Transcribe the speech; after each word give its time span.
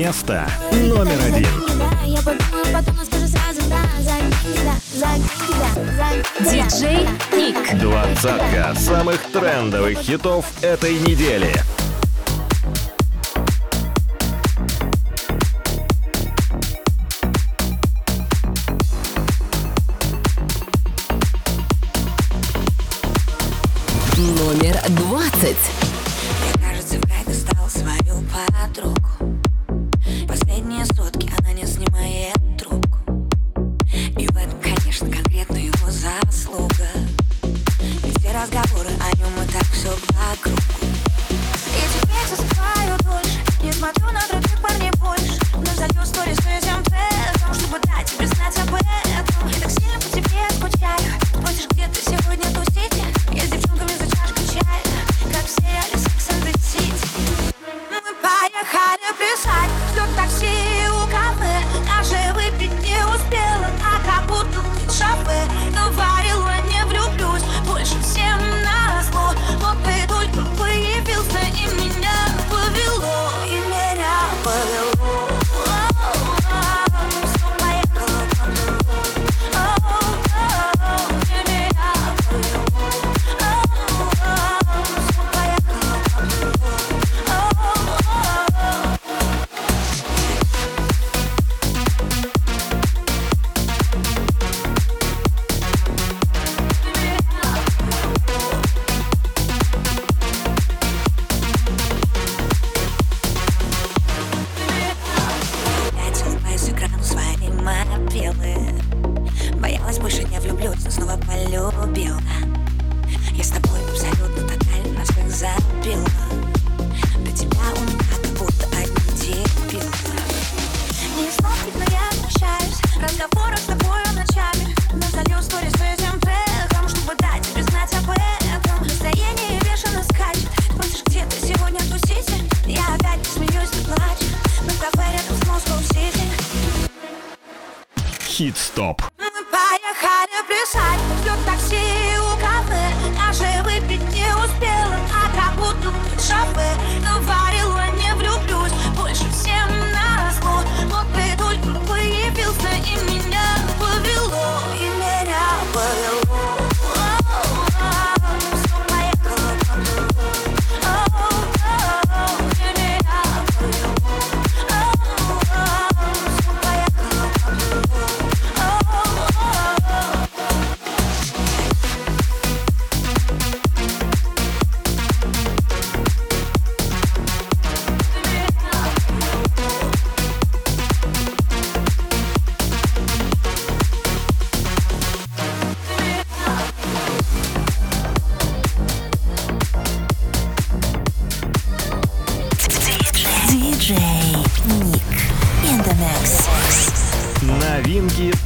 Место 0.00 0.50
номер 0.72 1.18
один. 1.26 1.46
Диджей 6.40 7.06
Ник. 7.34 7.78
Двадцатка 7.78 8.74
самых 8.76 9.20
трендовых 9.30 9.98
хитов 9.98 10.46
этой 10.62 10.94
недели. 11.00 11.54
Номер 24.16 24.80
двадцать. 24.88 25.89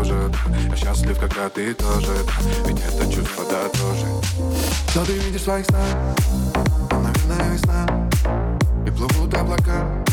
уничтожит 0.00 0.36
Я 0.68 0.76
счастлив, 0.76 1.18
когда 1.18 1.48
ты 1.48 1.74
тоже. 1.74 2.12
Ведь 2.66 2.80
это 2.80 3.12
чувство 3.12 3.44
да 3.50 3.68
тоже 3.68 4.06
Что 4.90 5.04
ты 5.04 5.12
видишь 5.12 5.40
в 5.40 5.44
своих 5.44 5.66
снах? 5.66 6.16
Наверное, 6.90 7.52
весна. 7.52 8.08
И 8.86 8.90
плывут 8.90 9.34
облака. 9.34 10.04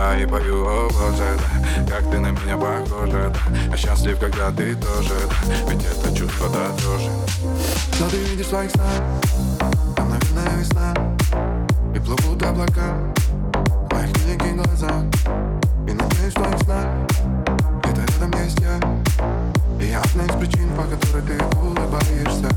глаза 0.00 0.18
и 0.18 0.26
побью 0.26 0.62
образы 0.62 1.24
да. 1.38 1.84
Как 1.88 2.10
ты 2.10 2.18
на 2.18 2.30
меня 2.30 2.56
похожа, 2.56 3.32
да. 3.32 3.32
а 3.72 3.76
счастлив, 3.76 4.18
когда 4.18 4.50
ты 4.50 4.74
тоже 4.74 5.14
да. 5.46 5.54
Ведь 5.68 5.84
это 5.84 6.14
чувство 6.14 6.48
дороже 6.48 7.10
Но 7.98 8.08
ты 8.08 8.16
видишь 8.16 8.46
в 8.46 8.50
своих 8.50 8.70
снах, 8.70 9.02
там, 9.96 10.10
наверное, 10.10 10.58
весна 10.58 10.94
И 11.94 11.98
плывут 11.98 12.42
облака 12.42 12.96
в 13.52 13.94
моих 13.94 14.16
великих 14.18 14.56
глазах 14.56 15.04
И 15.86 15.92
надеюсь 15.92 16.32
в 16.32 16.34
твоих 16.34 16.58
снах, 16.62 16.86
где-то 17.82 18.00
рядом 18.12 18.40
есть 18.42 18.60
я 18.60 18.78
И 19.80 19.90
я 19.90 20.00
одна 20.00 20.24
из 20.24 20.40
причин, 20.40 20.68
по 20.76 20.82
которой 20.84 21.22
ты 21.22 21.44
улыбаешься 21.56 22.48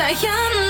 постоянно 0.00 0.69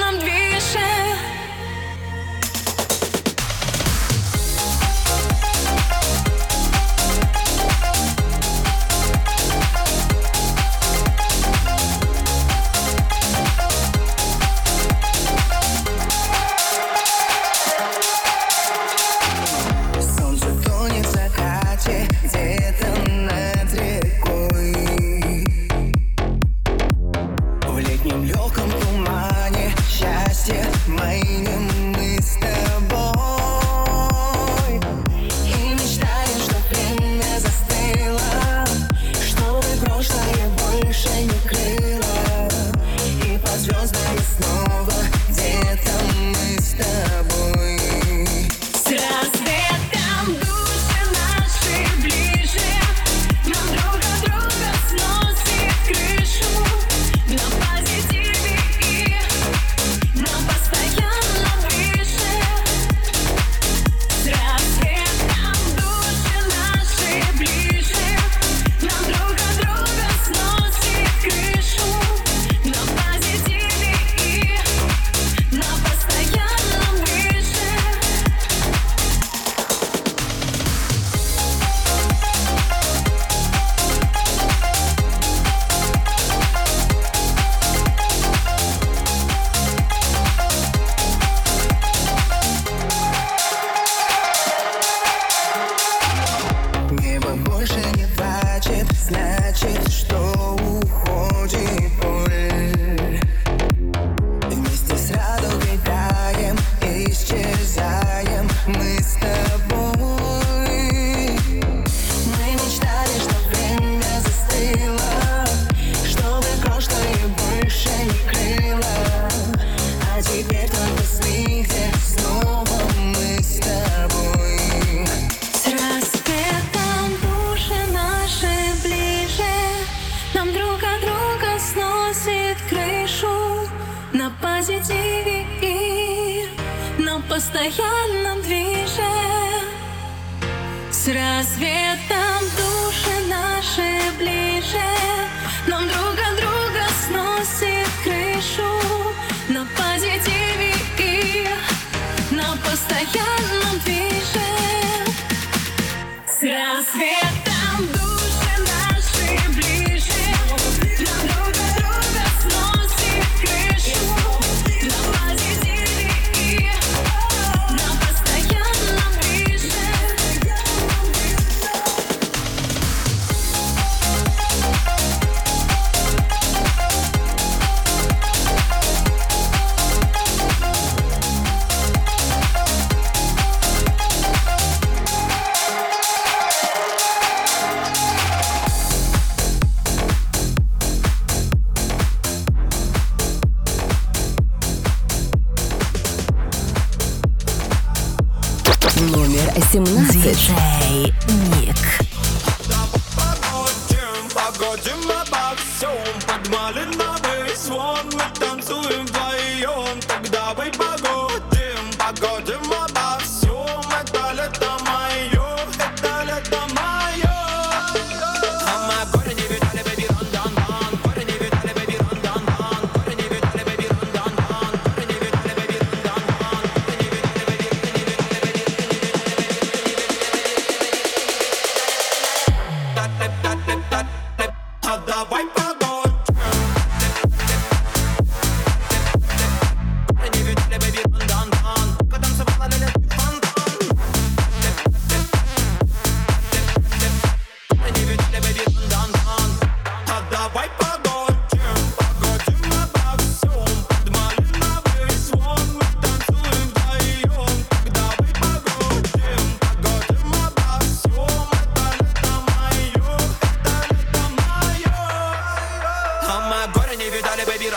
Hello. 157.80 158.09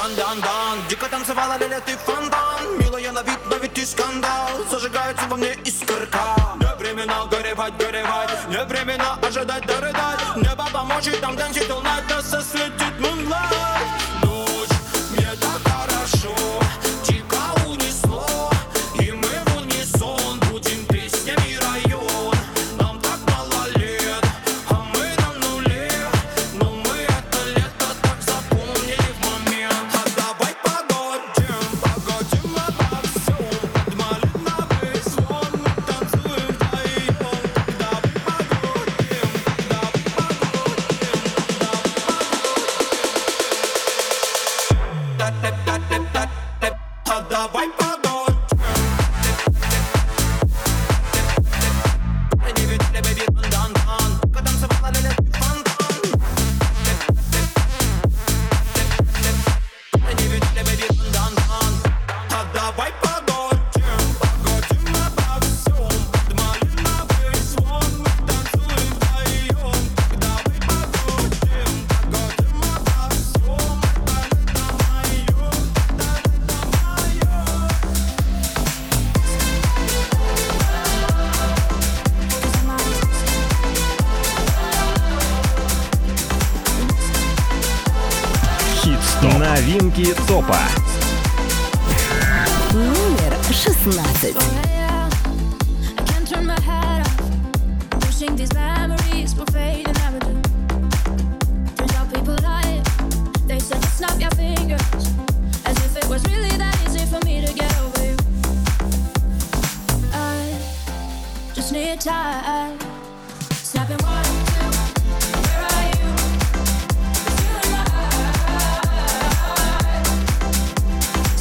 дан-дан-дан. 0.03 0.87
Дико 0.89 1.07
танцевала, 1.07 1.57
ляля, 1.57 1.79
ты 1.79 1.95
фонтан. 1.97 2.77
Милая 2.79 3.11
на 3.11 3.21
вид, 3.23 3.39
но 3.49 3.55
ведь 3.57 3.73
ты 3.73 3.85
скандал. 3.85 4.49
Зажигается 4.69 5.25
во 5.29 5.37
мне 5.37 5.53
искорка. 5.63 6.35
Не 6.59 6.75
времена 6.75 7.25
горевать, 7.31 7.77
горевать. 7.77 8.49
Не 8.49 8.63
времена 8.65 9.17
ожидать, 9.21 9.65
дорыдать. 9.65 10.19
Небо 10.35 10.65
поможет, 10.73 11.19
там 11.21 11.35
дэнсит 11.35 11.69
all 11.69 11.81
night 11.81 12.12
need 111.73 111.99
time. 111.99 112.77
Snapping 113.49 113.97
one, 114.05 114.23
two, 114.51 114.69
where 115.41 115.61
are 115.73 115.85
you? 115.97 116.07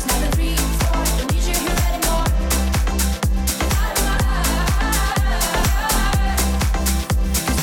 In 0.09 0.31
three, 0.33 0.57
four, 0.81 1.01
don't 1.19 1.29
need 1.33 1.45
you 1.45 1.57
here 1.65 1.81
anymore. 1.89 2.29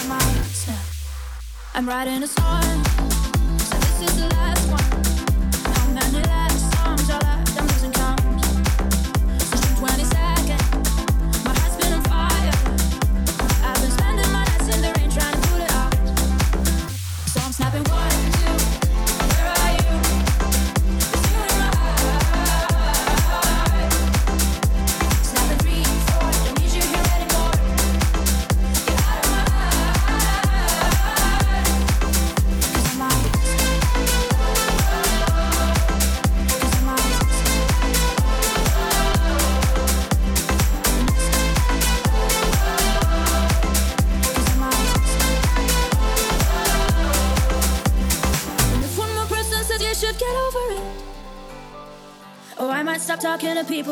My 0.07 0.25
I'm. 0.53 0.77
I'm 1.73 1.85
writing 1.89 2.21
a 2.21 2.27
song. 2.27 2.48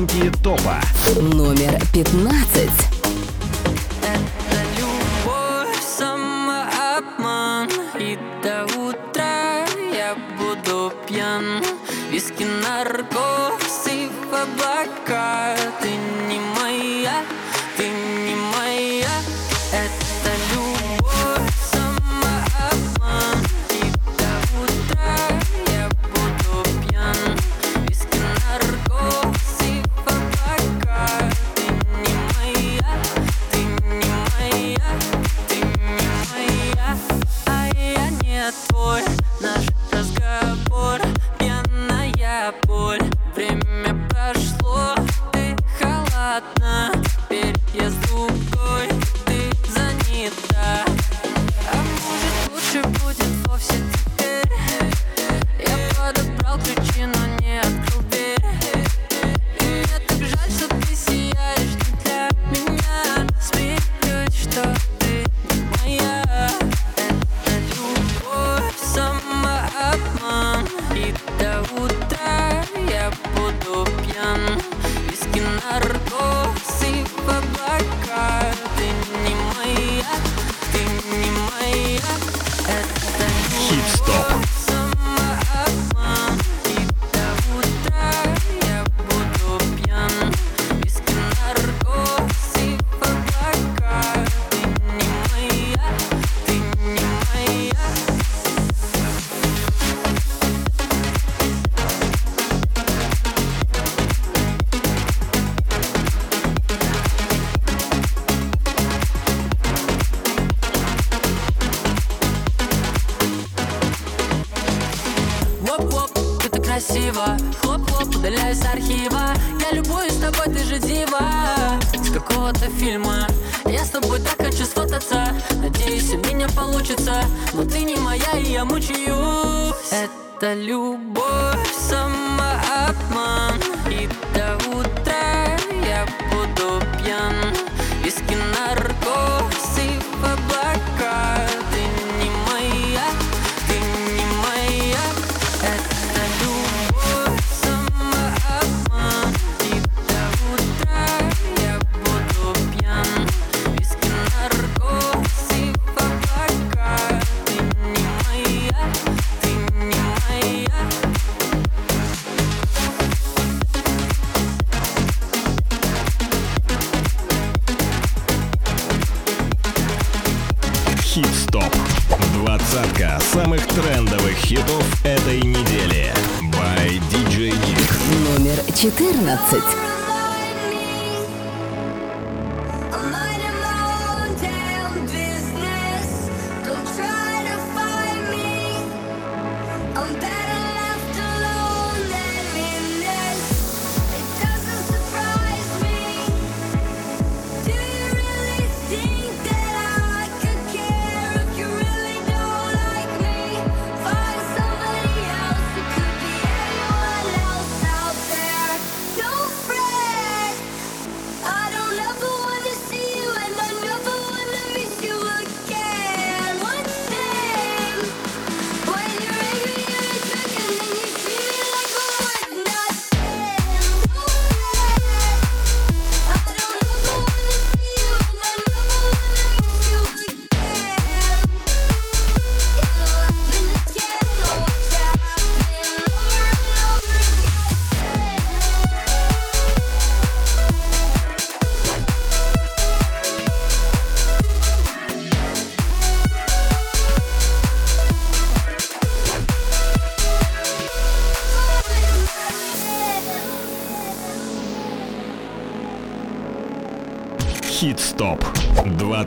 новинки 0.00 0.32
топа. 0.42 0.80
Номер 1.20 1.78
15. 1.92 2.89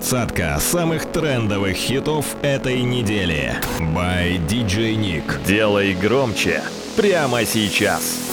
двадцатка 0.03 0.59
самых 0.59 1.05
трендовых 1.13 1.77
хитов 1.77 2.35
этой 2.41 2.81
недели. 2.81 3.55
By 3.95 4.37
DJ 4.49 4.95
Nick. 4.97 5.45
Делай 5.47 5.93
громче 5.93 6.61
прямо 6.97 7.45
сейчас. 7.45 8.32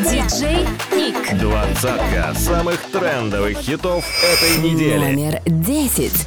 Диджей 0.00 0.66
Ник. 0.92 1.38
Двадцатка 1.38 2.34
самых 2.34 2.80
трендовых 2.90 3.58
хитов 3.58 4.04
этой 4.22 4.58
недели. 4.58 4.98
Номер 4.98 5.42
десять. 5.46 6.26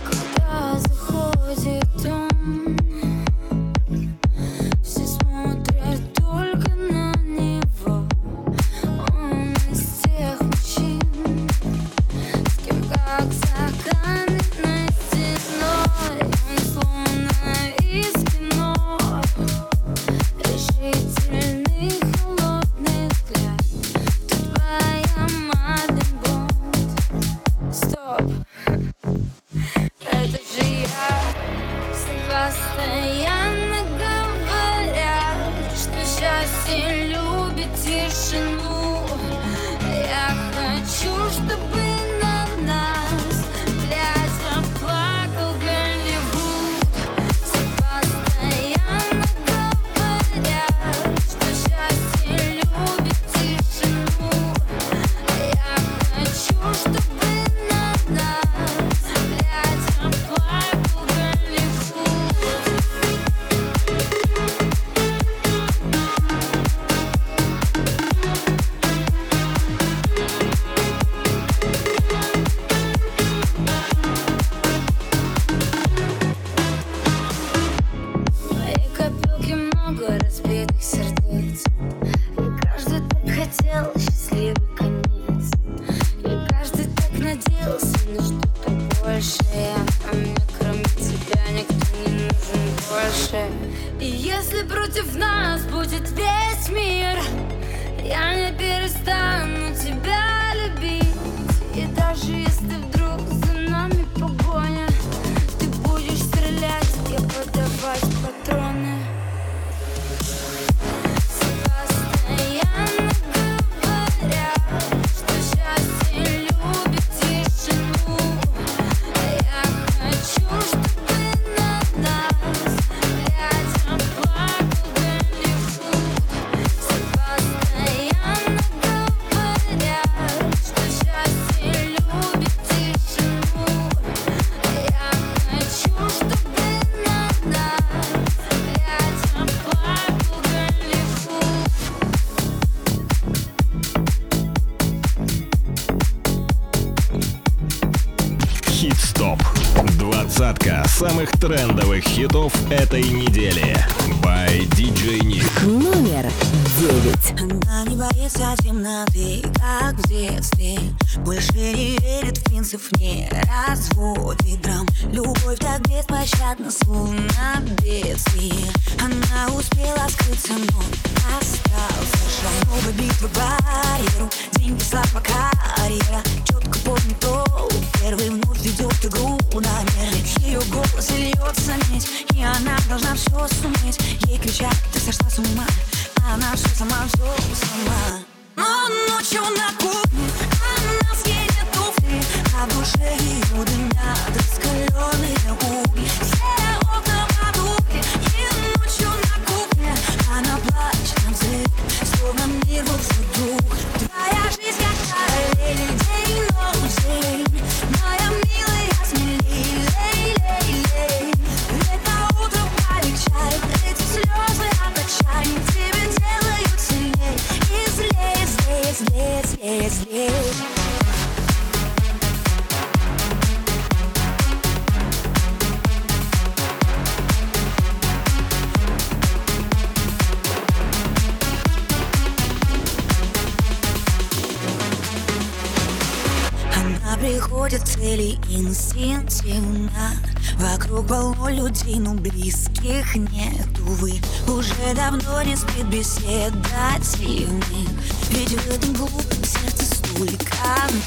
цели 238.04 238.38
инстинктивно 238.50 240.12
Вокруг 240.58 241.08
полно 241.08 241.48
людей, 241.48 241.96
но 242.00 242.14
близких 242.14 243.16
нет, 243.16 243.80
увы 243.80 244.20
Уже 244.48 244.94
давно 244.94 245.42
не 245.44 245.56
спит 245.56 245.86
беседа 245.86 246.54
темных 247.02 247.90
Ведь 248.30 248.50
в 248.50 248.68
этом 248.70 248.94
глупом 248.94 249.44
сердце 249.44 249.86
столько 249.86 250.58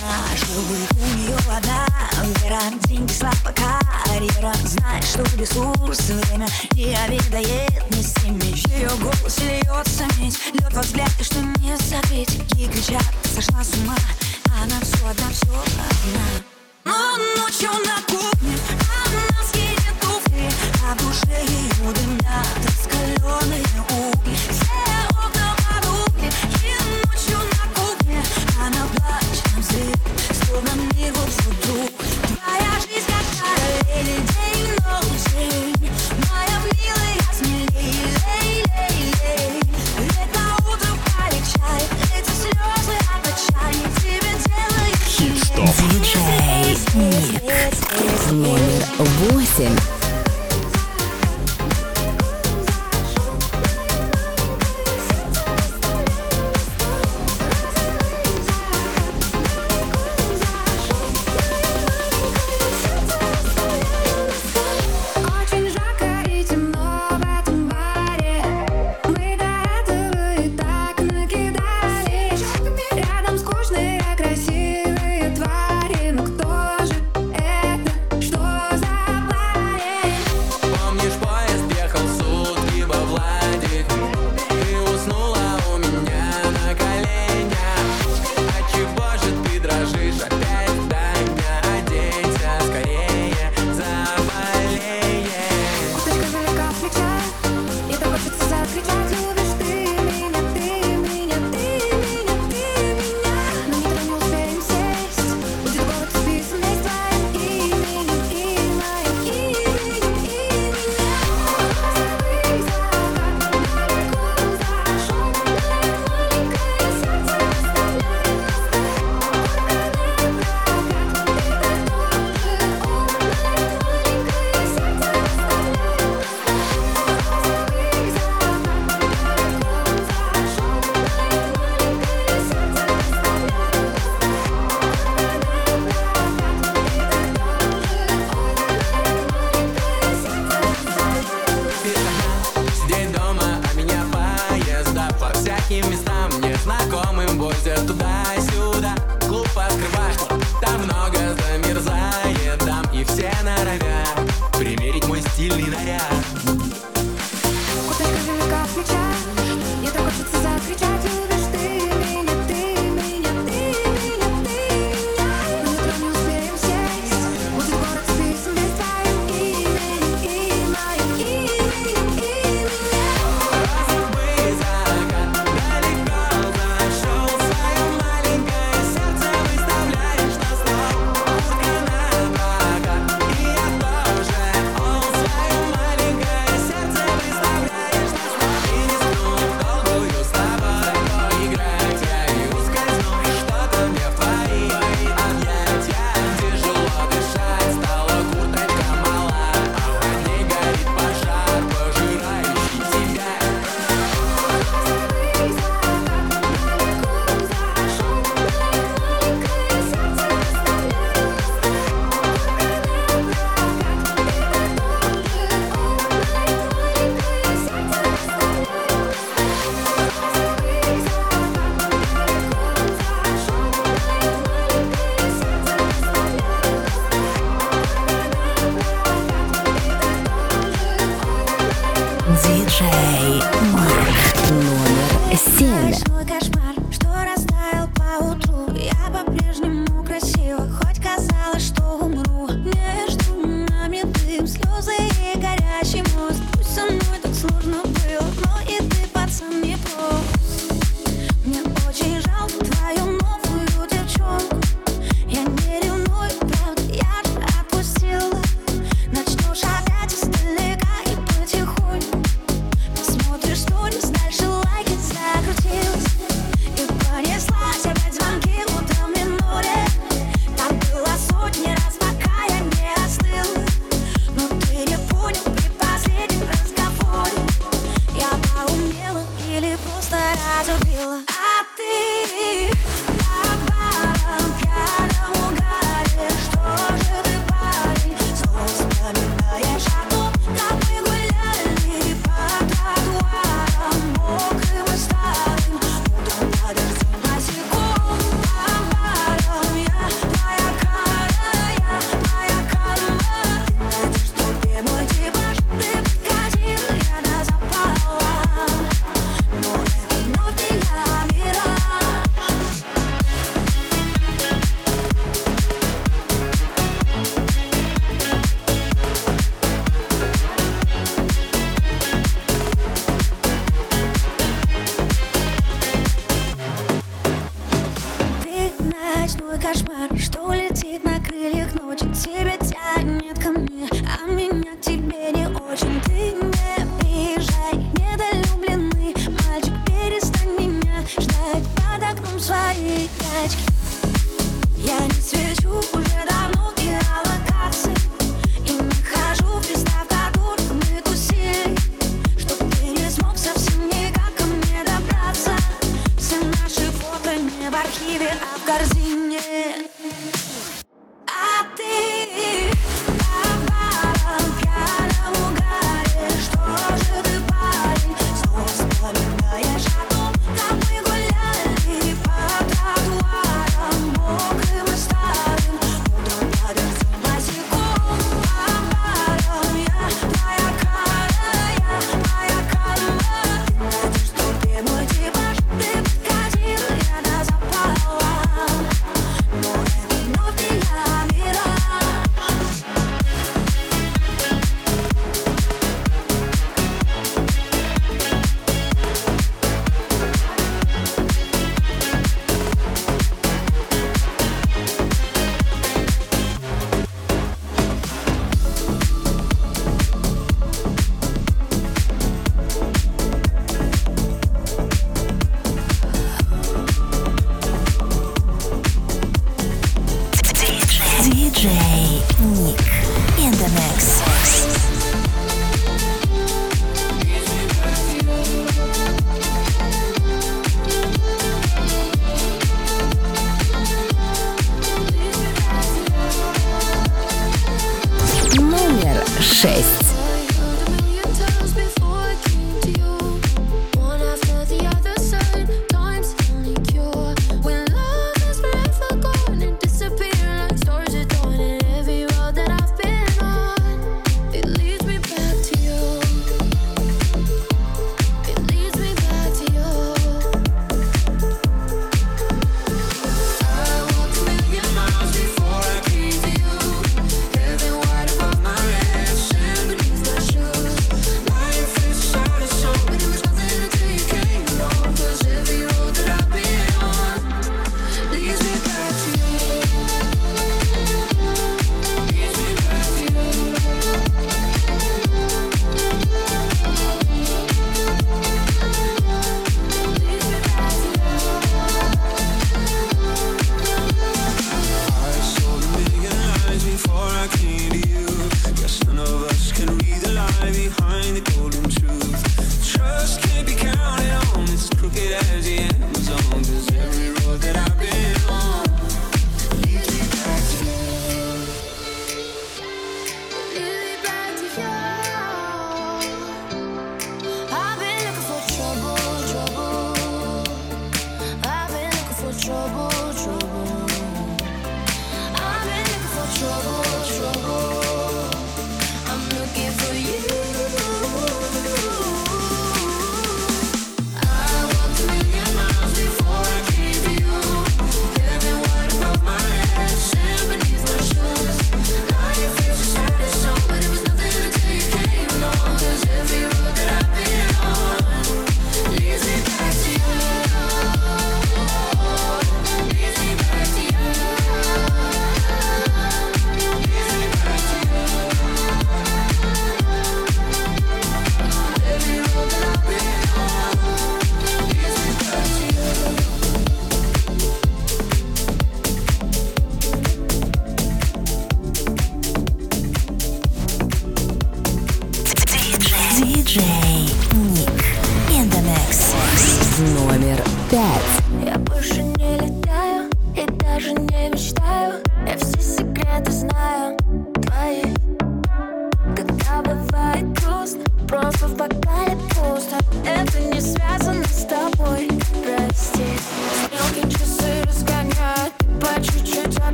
наживых 0.00 0.90
У 0.92 1.18
нее 1.18 1.36
вода, 1.46 1.86
вера, 2.42 2.62
деньги, 2.88 3.12
слава, 3.12 3.52
карьера. 3.54 4.54
Знает, 4.64 5.04
что 5.04 5.22
ресурс, 5.36 6.00
время 6.00 6.48
не 6.72 6.96
обедает 6.96 7.90
не 7.90 8.02
с 8.02 8.22
ними 8.24 8.56
Ее 8.74 8.90
голос 9.02 9.38
льется 9.40 10.04
медь, 10.18 10.38
лед 10.54 10.72
во 10.72 10.80
взгляд, 10.80 11.12
и 11.20 11.24
что 11.24 11.42
не 11.42 11.76
закрыть 11.76 12.40
И 12.56 12.66
кричат, 12.68 13.04
сошла 13.34 13.62
с 13.62 13.74
ума, 13.74 13.96
она 14.62 14.80
все 14.80 15.06
одна, 15.06 15.28
все 15.30 15.50
одна. 15.50 16.55
Но 16.86 17.16
ночью 17.36 17.70
на 17.84 18.00
кухне 18.02 18.56
она 19.04 19.42
съедет 19.42 19.98
туфли, 20.00 20.48
а 20.84 20.94
душе 20.94 21.44
ее 21.44 21.92
дымят 21.92 22.46
раскаленные 22.64 23.64
угли. 23.90 24.95
7. 49.56 49.95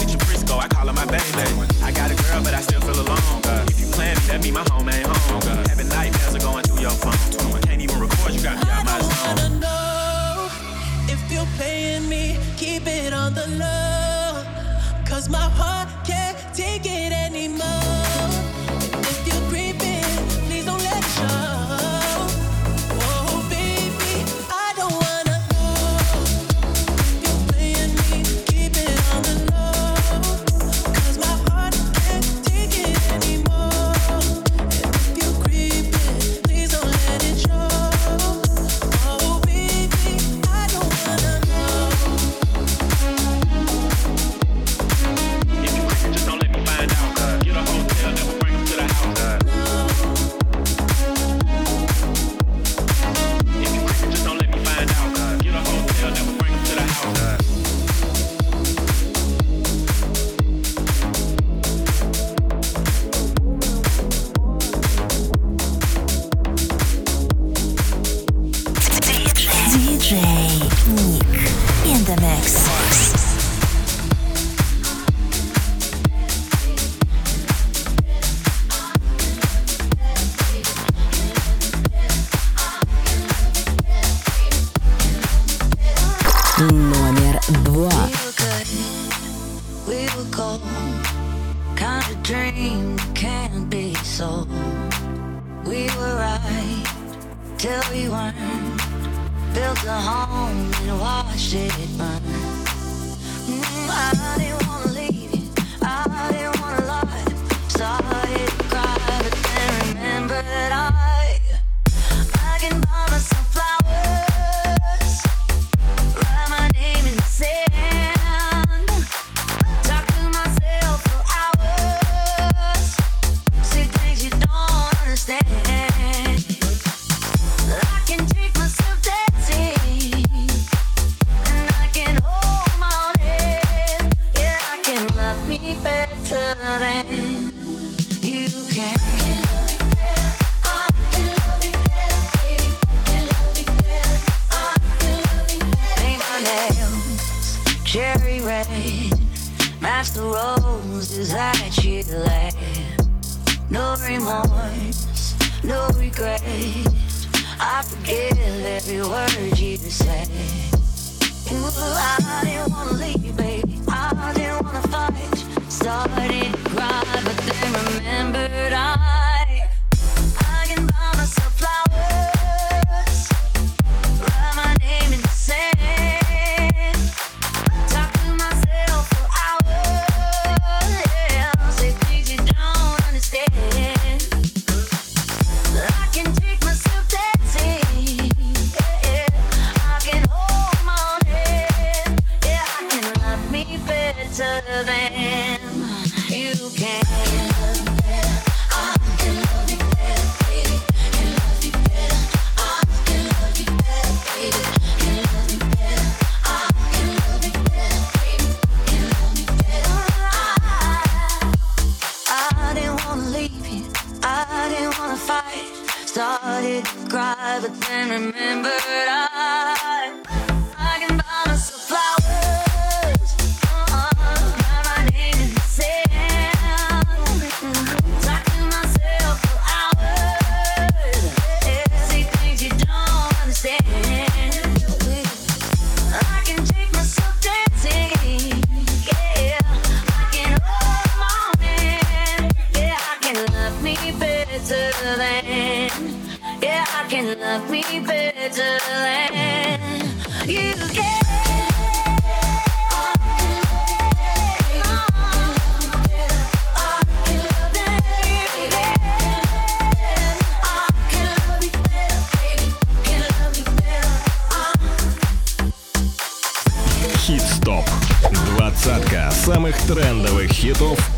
picture 0.00 0.18
Frisco, 0.24 0.58
I 0.58 0.68
call 0.68 0.86
her 0.86 0.92
my 0.92 1.04
baby. 1.06 1.22
I 1.82 1.92
got 1.92 2.10
a 2.10 2.14
girl, 2.14 2.42
but 2.42 2.54
I 2.54 2.60
still 2.60 2.80
feel 2.80 3.00
alone. 3.00 3.18
If 3.68 3.80
you 3.80 3.86
plan, 3.86 4.16
that 4.28 4.42
be 4.42 4.50
my 4.50 4.64
home. 4.70 4.79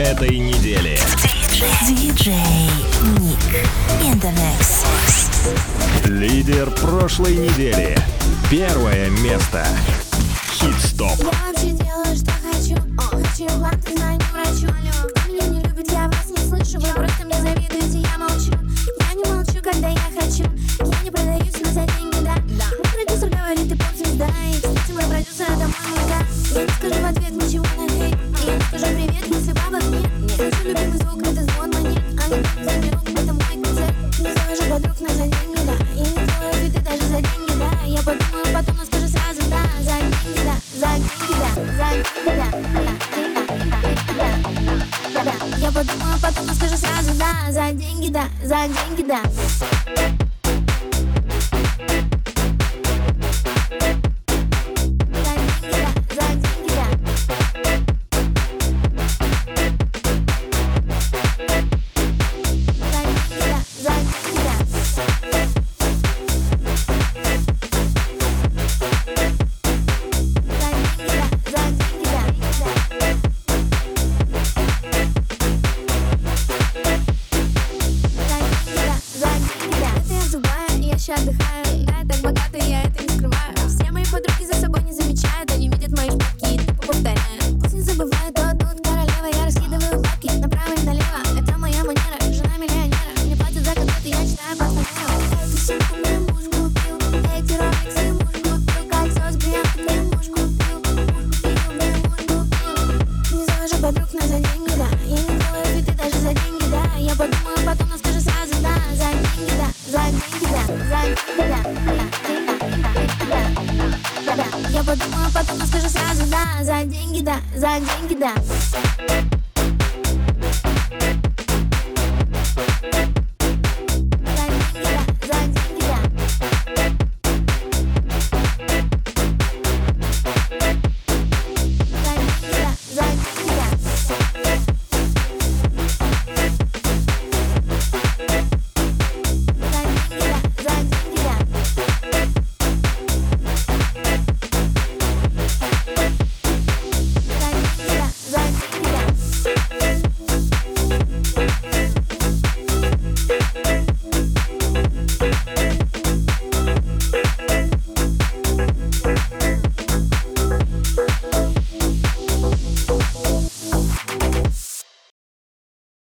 этой 0.02 0.36
недели. 0.36 0.98
Лидер 6.04 6.70
прошлой 6.72 7.36
недели. 7.36 7.96
Первое 8.50 9.10
место. 9.10 9.64
Хит-стоп. 10.54 11.18